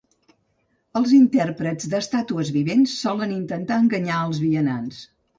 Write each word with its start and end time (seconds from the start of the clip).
Els 0.99 1.11
intèrprets 1.17 1.89
d'estàtues 1.91 2.51
vivents 2.55 2.95
solen 3.01 3.35
intentar 3.35 3.77
enganyar 3.83 4.17
als 4.23 4.41
vianants. 4.45 5.03